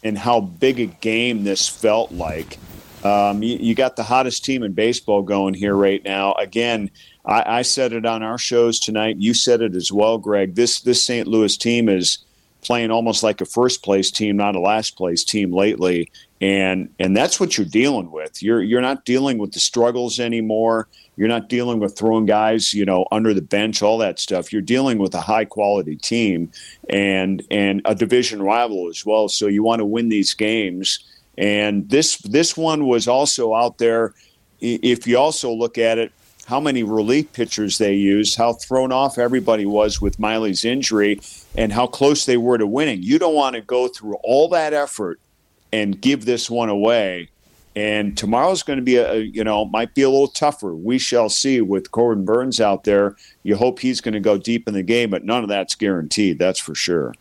[0.03, 2.57] and how big a game this felt like.
[3.05, 6.33] Um, you, you, got the hottest team in baseball going here right now.
[6.33, 6.89] Again,
[7.25, 9.17] I, I, said it on our shows tonight.
[9.17, 10.55] You said it as well, Greg.
[10.55, 11.27] This this St.
[11.27, 12.19] Louis team is
[12.63, 17.15] playing almost like a first place team, not a last place team lately, and and
[17.15, 18.41] that's what you're dealing with.
[18.41, 20.87] You're you're not dealing with the struggles anymore.
[21.15, 24.51] You're not dealing with throwing guys, you know, under the bench, all that stuff.
[24.51, 26.51] You're dealing with a high quality team
[26.89, 29.29] and and a division rival as well.
[29.29, 30.99] So you want to win these games.
[31.37, 34.13] And this this one was also out there.
[34.59, 36.11] If you also look at it,
[36.45, 41.19] how many relief pitchers they used, how thrown off everybody was with Miley's injury,
[41.55, 43.03] and how close they were to winning.
[43.03, 45.19] You don't want to go through all that effort
[45.71, 47.29] and give this one away
[47.75, 50.75] and tomorrow's going to be a, you know, might be a little tougher.
[50.75, 53.15] We shall see with Corbin Burnes out there.
[53.41, 56.37] You hope he's going to go deep in the game, but none of that's guaranteed.
[56.37, 57.15] That's for sure.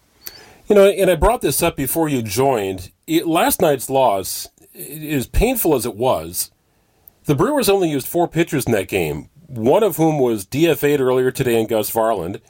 [0.69, 2.91] You know, and I brought this up before you joined.
[3.07, 6.51] It, last night's loss, as painful as it was,
[7.25, 11.31] the Brewers only used four pitchers in that game, one of whom was DFA'd earlier
[11.31, 12.41] today in Gus Varland.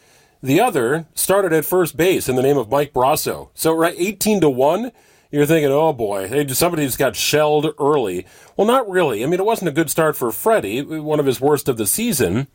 [0.42, 3.50] The other started at first base in the name of Mike Brosseau.
[3.54, 4.92] So, right, 18 to 1
[5.32, 8.26] you're thinking, oh boy, somebody's got shelled early.
[8.54, 9.24] Well, not really.
[9.24, 11.86] I mean, it wasn't a good start for Freddie, one of his worst of the
[11.86, 12.48] season,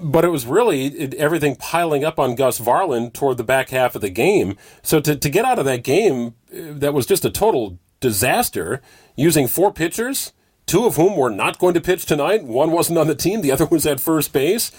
[0.00, 4.00] but it was really everything piling up on Gus Varland toward the back half of
[4.00, 4.56] the game.
[4.80, 8.80] So to, to get out of that game, uh, that was just a total disaster,
[9.16, 10.32] using four pitchers,
[10.68, 12.44] two of whom were not going to pitch tonight.
[12.44, 14.70] One wasn't on the team, the other was at first base.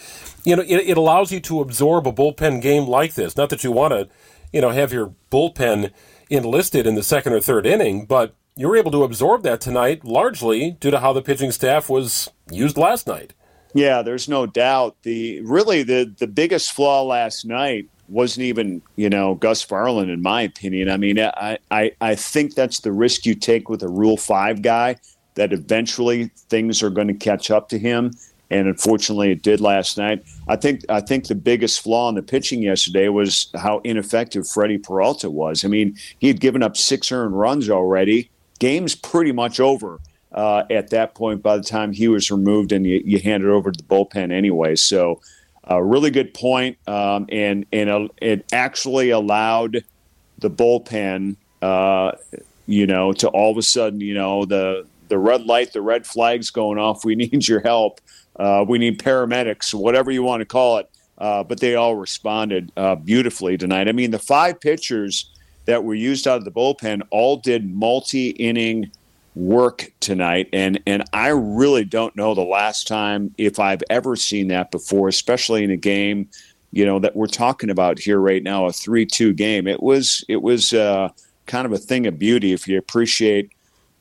[0.46, 3.36] You know, it, it allows you to absorb a bullpen game like this.
[3.36, 4.08] Not that you want to,
[4.54, 5.92] you know, have your bullpen
[6.30, 10.06] enlisted in the second or third inning, but you were able to absorb that tonight
[10.06, 13.34] largely due to how the pitching staff was used last night.
[13.74, 14.98] Yeah, there's no doubt.
[15.04, 20.22] The really the the biggest flaw last night wasn't even you know Gus Varland, in
[20.22, 20.90] my opinion.
[20.90, 24.62] I mean, I I, I think that's the risk you take with a Rule Five
[24.64, 24.96] guy
[25.40, 28.12] that eventually things are going to catch up to him
[28.52, 30.22] and unfortunately it did last night.
[30.50, 34.80] I think I think the biggest flaw in the pitching yesterday was how ineffective Freddie
[34.80, 35.64] Peralta was.
[35.64, 38.30] I mean, he had given up six earned runs already.
[38.60, 40.02] Game's pretty much over
[40.34, 43.50] uh, at that point by the time he was removed and you, you hand it
[43.50, 44.76] over to the bullpen anyway.
[44.76, 45.22] So,
[45.64, 49.86] a uh, really good point, um, and and uh, it actually allowed
[50.40, 52.12] the bullpen, uh,
[52.66, 56.08] you know, to all of a sudden, you know, the the red light, the red
[56.08, 57.04] flags going off.
[57.04, 58.00] We need your help
[58.40, 60.90] uh, we need paramedics, whatever you want to call it.
[61.18, 63.90] Uh, but they all responded uh, beautifully tonight.
[63.90, 65.30] I mean, the five pitchers
[65.66, 68.90] that were used out of the bullpen all did multi inning
[69.36, 70.48] work tonight.
[70.54, 75.10] And, and I really don't know the last time if I've ever seen that before,
[75.10, 76.30] especially in a game.
[76.72, 79.66] You know that we're talking about here right now, a three-two game.
[79.66, 81.10] It was it was uh,
[81.48, 83.52] kind of a thing of beauty if you appreciate,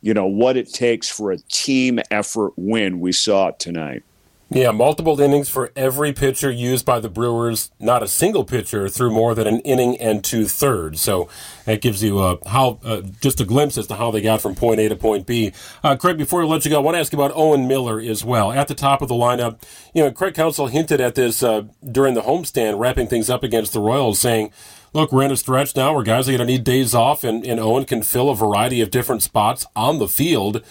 [0.00, 3.00] you know, what it takes for a team effort win.
[3.00, 4.02] We saw it tonight.
[4.50, 7.70] Yeah, multiple innings for every pitcher used by the Brewers.
[7.78, 11.02] Not a single pitcher threw more than an inning and two thirds.
[11.02, 11.28] So
[11.66, 14.54] that gives you uh, how uh, just a glimpse as to how they got from
[14.54, 15.52] point A to point B.
[15.84, 18.00] Uh, Craig, before I let you go, I want to ask you about Owen Miller
[18.00, 18.50] as well.
[18.50, 19.60] At the top of the lineup,
[19.92, 23.74] you know, Craig Counsell hinted at this uh, during the homestand, wrapping things up against
[23.74, 24.50] the Royals, saying,
[24.94, 27.46] look, we're in a stretch now where guys are going to need days off, and,
[27.46, 30.62] and Owen can fill a variety of different spots on the field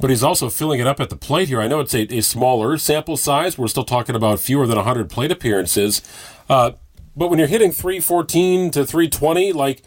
[0.00, 1.60] but he's also filling it up at the plate here.
[1.60, 3.56] I know it's a, a smaller sample size.
[3.56, 6.02] We're still talking about fewer than 100 plate appearances.
[6.48, 6.72] Uh,
[7.16, 9.82] but when you're hitting 314 to 320, like,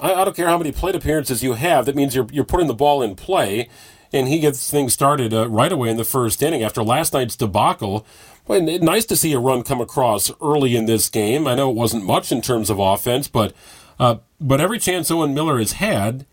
[0.00, 2.68] I, I, don't care how many plate appearances you have, that means you're, you're putting
[2.68, 3.68] the ball in play.
[4.12, 7.36] And he gets things started uh, right away in the first inning after last night's
[7.36, 8.04] debacle.
[8.48, 11.46] Nice to see a run come across early in this game.
[11.46, 13.52] I know it wasn't much in terms of offense, but
[14.00, 16.26] uh, but every chance Owen Miller has had,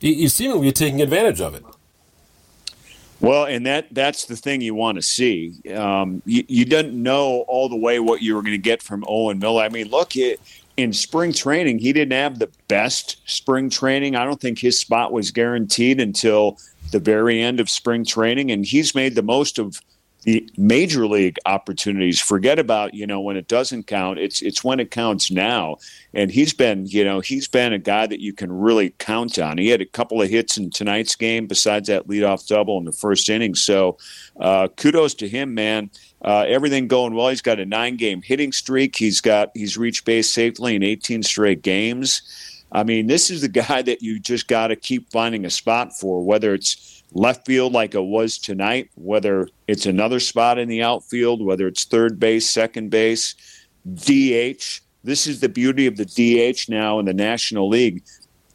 [0.00, 1.64] he's seemingly taking advantage of it.
[3.20, 5.54] Well, and that that's the thing you want to see.
[5.74, 9.04] Um, you, you didn't know all the way what you were going to get from
[9.08, 9.62] Owen Miller.
[9.62, 10.40] I mean, look, it,
[10.76, 14.16] in spring training, he didn't have the best spring training.
[14.16, 16.58] I don't think his spot was guaranteed until
[16.90, 19.80] the very end of spring training, and he's made the most of
[20.24, 22.20] the major league opportunities.
[22.20, 24.18] Forget about you know when it doesn't count.
[24.18, 25.76] It's it's when it counts now.
[26.12, 29.58] And he's been you know he's been a guy that you can really count on.
[29.58, 32.92] He had a couple of hits in tonight's game besides that leadoff double in the
[32.92, 33.54] first inning.
[33.54, 33.98] So
[34.40, 35.90] uh, kudos to him, man.
[36.22, 37.28] Uh, everything going well.
[37.28, 38.96] He's got a nine game hitting streak.
[38.96, 42.22] He's got he's reached base safely in 18 straight games.
[42.74, 45.96] I mean, this is the guy that you just got to keep finding a spot
[45.96, 50.82] for, whether it's left field like it was tonight, whether it's another spot in the
[50.82, 53.36] outfield, whether it's third base, second base,
[53.94, 54.80] DH.
[55.04, 58.02] This is the beauty of the DH now in the National League.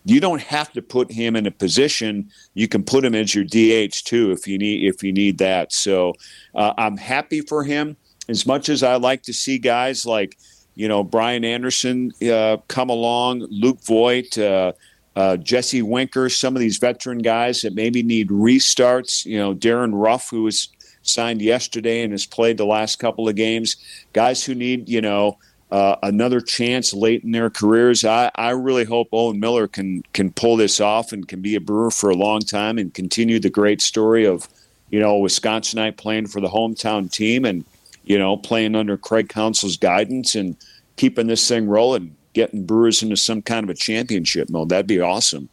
[0.03, 2.29] You don't have to put him in a position.
[2.55, 5.71] You can put him as your DH too if you need if you need that.
[5.71, 6.13] So
[6.55, 7.95] uh, I'm happy for him.
[8.27, 10.37] As much as I like to see guys like
[10.79, 14.71] you know Brian Anderson uh, come along, Luke Voit, uh,
[15.13, 19.25] uh, Jesse Winker, some of these veteran guys that maybe need restarts.
[19.25, 20.69] You know Darin Ruf, who was
[21.01, 23.75] signed yesterday and has played the last couple of games.
[24.13, 25.37] Guys who need you know
[25.69, 28.05] uh, another chance late in their careers.
[28.05, 31.61] I, I really hope Owen Miller can can pull this off and can be a
[31.61, 34.47] Brewer for a long time and continue the great story of
[34.91, 37.65] you know Wisconsinite playing for the hometown team and
[38.09, 40.57] you know playing under Craig Counsell's guidance and
[40.97, 44.67] keeping this thing rolling, getting Brewers into some kind of a championship mode.
[44.67, 45.47] That'd be awesome.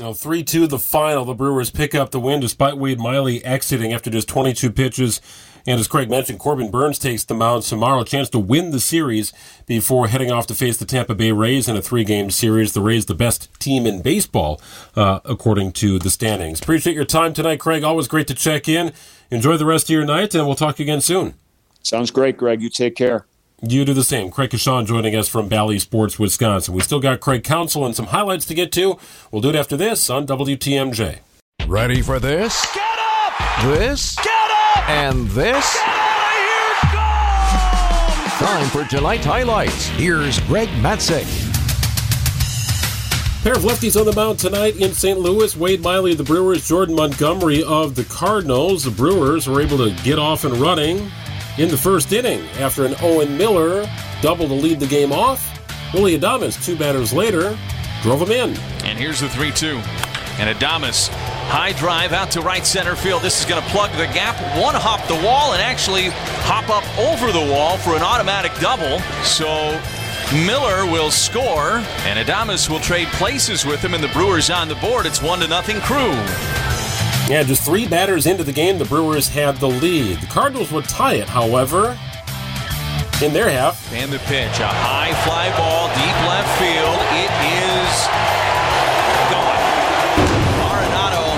[0.00, 1.24] Now, 3 2 the final.
[1.24, 5.20] The Brewers pick up the win despite Wade Miley exiting after just 22 pitches.
[5.66, 8.80] And as Craig mentioned, Corbin Burnes takes the mound tomorrow, a chance to win the
[8.80, 9.34] series
[9.66, 12.72] before heading off to face the Tampa Bay Rays in a three game series.
[12.72, 14.62] The Rays, the best team in baseball,
[14.96, 16.62] uh, according to the standings.
[16.62, 17.82] Appreciate your time tonight, Craig.
[17.82, 18.92] Always great to check in.
[19.30, 21.34] Enjoy the rest of your night, and we'll talk again soon.
[21.82, 22.62] Sounds great, Greg.
[22.62, 23.26] You take care.
[23.60, 24.30] You do the same.
[24.30, 26.74] Craig Coshun joining us from Bally Sports, Wisconsin.
[26.74, 28.98] We still got Craig Counsell and some highlights to get to.
[29.32, 31.18] We'll do it after this on WTMJ.
[31.66, 32.64] Ready for this?
[32.72, 33.64] Get up!
[33.64, 34.14] This?
[34.16, 34.88] Get up!
[34.88, 35.74] And this?
[35.74, 36.92] Get out of
[38.38, 38.40] here!
[38.40, 38.46] Go!
[38.46, 39.88] Time for tonight's highlights.
[39.88, 41.26] Here's Greg Matzek.
[43.42, 45.18] Pair of lefties on the mound tonight in St.
[45.18, 45.56] Louis.
[45.56, 48.84] Wade Miley of the Brewers, Jordan Montgomery of the Cardinals.
[48.84, 51.10] The Brewers were able to get off and running
[51.58, 53.88] in the first inning after an Owen Miller
[54.22, 55.44] double to lead the game off.
[55.92, 57.58] Willy Adames, two batters later,
[58.02, 58.56] drove him in.
[58.84, 59.80] And here's the 3 2.
[60.38, 61.08] And Adames,
[61.48, 63.22] high drive out to right center field.
[63.22, 66.10] This is going to plug the gap, one hop the wall, and actually
[66.46, 69.00] hop up over the wall for an automatic double.
[69.24, 69.80] So
[70.46, 74.76] Miller will score, and Adames will trade places with him, and the Brewers on the
[74.76, 75.06] board.
[75.06, 76.14] It's 1 to nothing crew.
[77.28, 80.18] Yeah, just three batters into the game, the Brewers had the lead.
[80.18, 81.90] The Cardinals would tie it, however,
[83.22, 83.92] in their half.
[83.92, 86.96] And the pitch, a high fly ball, deep left field.
[87.20, 87.92] It is
[89.28, 89.60] gone.
[90.72, 91.28] Arenado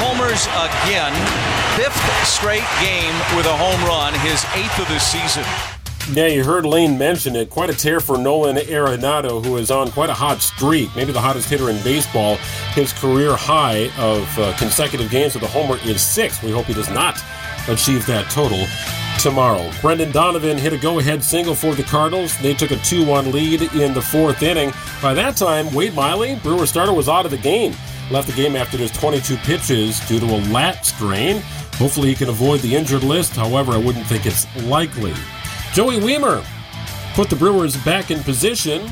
[0.00, 1.12] homers again.
[1.76, 5.44] Fifth straight game with a home run, his eighth of the season.
[6.10, 7.48] Yeah, you heard Lane mention it.
[7.48, 11.20] Quite a tear for Nolan Arenado, who is on quite a hot streak, maybe the
[11.20, 12.36] hottest hitter in baseball.
[12.74, 16.42] His career high of uh, consecutive games with a homer is six.
[16.42, 17.22] We hope he does not
[17.68, 18.66] achieve that total
[19.20, 19.70] tomorrow.
[19.80, 22.36] Brendan Donovan hit a go ahead single for the Cardinals.
[22.38, 24.72] They took a 2 1 lead in the fourth inning.
[25.00, 27.74] By that time, Wade Miley, Brewer starter, was out of the game.
[28.10, 31.40] Left the game after just 22 pitches due to a lat strain.
[31.74, 33.36] Hopefully, he can avoid the injured list.
[33.36, 35.14] However, I wouldn't think it's likely.
[35.72, 36.44] Joey Wiemer
[37.14, 38.82] put the Brewers back in position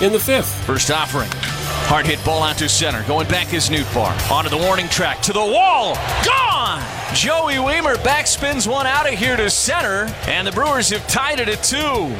[0.00, 0.52] in the fifth.
[0.64, 1.28] First offering.
[1.32, 3.06] Hard hit ball out to center.
[3.06, 5.22] Going back is bar Onto the warning track.
[5.22, 5.94] To the wall.
[6.24, 6.82] Gone!
[7.14, 10.12] Joey Wiemer backspins one out of here to center.
[10.26, 12.12] And the Brewers have tied it at two.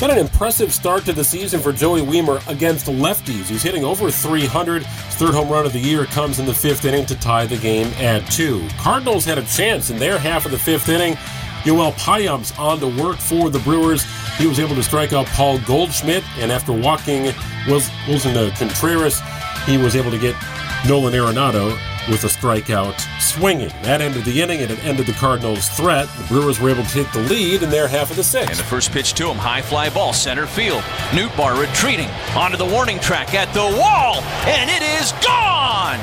[0.00, 3.48] Got an impressive start to the season for Joey Wiemer against lefties.
[3.48, 4.84] He's hitting over 300.
[4.84, 7.56] His third home run of the year comes in the fifth inning to tie the
[7.56, 8.68] game at two.
[8.78, 11.18] Cardinals had a chance in their half of the fifth inning.
[11.64, 14.04] Yoel Payamps on to work for the Brewers.
[14.36, 17.24] He was able to strike out Paul Goldschmidt, and after walking
[17.66, 19.20] Willson uh, Contreras,
[19.66, 20.34] he was able to get
[20.86, 21.76] Nolan Arenado
[22.08, 23.68] with a strikeout swinging.
[23.82, 26.08] That ended the inning, and it ended the Cardinals' threat.
[26.16, 28.50] The Brewers were able to take the lead in their half of the sixth.
[28.50, 30.82] And the first pitch to him, high fly ball, center field.
[31.10, 35.98] Nootbaar retreating onto the warning track at the wall, and it is gone!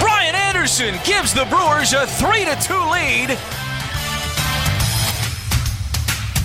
[0.00, 3.38] Brian Anderson gives the Brewers a 3 to 2 lead.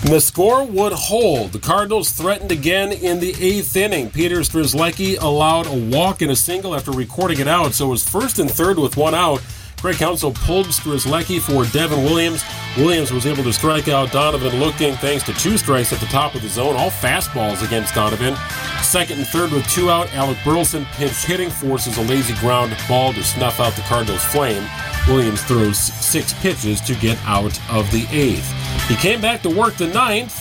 [0.04, 1.52] The score would hold.
[1.52, 4.10] The Cardinals threatened again in the eighth inning.
[4.10, 8.08] Peter Strzelecki allowed a walk and a single after recording it out, so it was
[8.08, 9.42] first and third with one out.
[9.78, 12.44] Craig Counsell pulled Strzelecki for Devin Williams.
[12.78, 16.36] Williams was able to strike out Donovan looking thanks to two strikes at the top
[16.36, 18.36] of the zone, all fastballs against Donovan.
[18.82, 23.14] Second and third with two out, Alec Burleson pinch hitting forces a lazy ground ball
[23.14, 24.68] to snuff out the Cardinals' flame.
[25.08, 28.52] Williams throws six pitches to get out of the eighth.
[28.92, 30.36] He came back to work the ninth,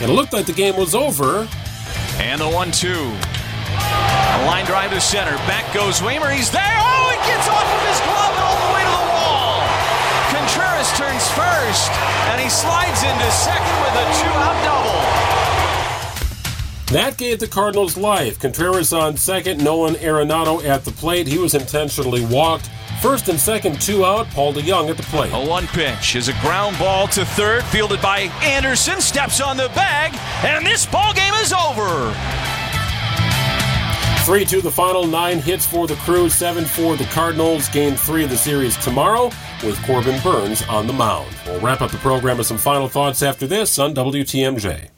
[0.00, 1.46] and it looked like the game was over.
[2.16, 2.88] And the 1 2.
[2.88, 5.36] A line drive to center.
[5.44, 6.32] Back goes Wiemer.
[6.34, 6.62] He's there.
[6.64, 9.60] Oh, he gets off of his glove and all the way to the wall.
[10.32, 11.92] Contreras turns first,
[12.32, 15.02] and he slides into second with a two out double.
[16.94, 18.38] That gave the Cardinals life.
[18.38, 21.26] Contreras on second, Nolan Arenado at the plate.
[21.26, 22.70] He was intentionally walked.
[23.02, 24.30] First and second, two out.
[24.30, 25.32] Paul DeJong at the plate.
[25.32, 29.00] A one pitch is a ground ball to third, fielded by Anderson.
[29.00, 32.14] Steps on the bag, and this ball game is over.
[34.24, 37.68] 3 2 the final, nine hits for the crew, seven for the Cardinals.
[37.70, 39.32] Game three of the series tomorrow
[39.64, 41.28] with Corbin Burnes on the mound.
[41.44, 44.90] We'll wrap up the program with some final thoughts after this on WTMJ.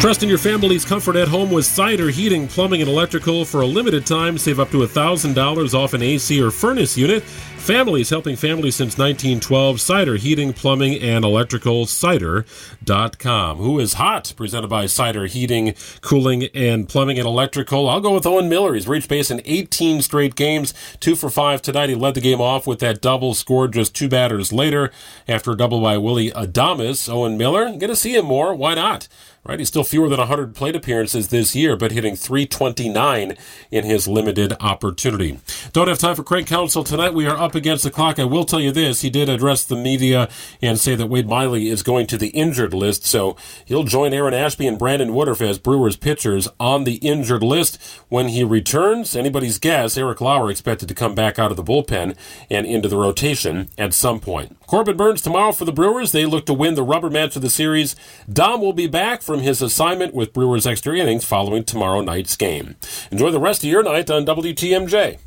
[0.00, 3.44] Trust in your family's comfort at home with Cider Heating, Plumbing, and Electrical.
[3.44, 7.24] For a limited time, save up to $1,000 off an AC or furnace unit.
[7.68, 9.78] Families helping families since 1912.
[9.78, 11.84] Cider Heating, Plumbing, and Electrical.
[11.84, 13.58] Cider.com.
[13.58, 14.32] Who is hot?
[14.38, 17.86] Presented by Cider Heating, Cooling, and Plumbing and Electrical.
[17.90, 18.72] I'll go with Owen Miller.
[18.72, 20.72] He's reached base in 18 straight games.
[20.98, 21.90] Two for five tonight.
[21.90, 24.90] He led the game off with that double scored just two batters later
[25.28, 27.06] after a double by Willy Adames.
[27.06, 28.54] Owen Miller, going to see him more.
[28.54, 29.08] Why not?
[29.44, 33.34] Right, he's still fewer than 100 plate appearances this year, but hitting 329
[33.70, 35.40] in his limited opportunity.
[35.72, 37.14] Don't have time for Craig Counsell tonight.
[37.14, 38.18] We are up against the clock.
[38.18, 40.30] I will tell you this: he did address the media
[40.62, 43.36] and say that Wade Miley is going to the injured list, so
[43.66, 48.28] he'll join Aaron Ashby and Brandon Woodruff as Brewers pitchers on the injured list when
[48.28, 49.14] he returns.
[49.14, 52.16] Anybody's guess: Eric Lauer expected to come back out of the bullpen
[52.50, 54.56] and into the rotation at some point.
[54.66, 56.12] Corbin Burnes tomorrow for the Brewers.
[56.12, 57.96] They look to win the rubber match of the series.
[58.32, 62.76] Dom will be back from his assignment with Brewers Extra Innings following tomorrow night's game.
[63.10, 65.18] Enjoy the rest of your night on WTMJ.